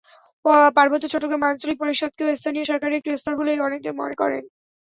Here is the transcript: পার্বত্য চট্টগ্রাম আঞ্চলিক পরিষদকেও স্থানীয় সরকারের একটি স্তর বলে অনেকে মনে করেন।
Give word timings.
পার্বত্য 0.75 1.05
চট্টগ্রাম 1.07 1.43
আঞ্চলিক 1.43 1.77
পরিষদকেও 1.81 2.37
স্থানীয় 2.39 2.65
সরকারের 2.69 2.99
একটি 2.99 3.09
স্তর 3.13 3.33
বলে 3.39 3.51
অনেকে 3.67 3.89
মনে 3.99 4.15
করেন। 4.21 4.43